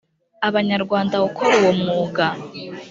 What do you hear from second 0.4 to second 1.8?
abanyarwanda gukora uwo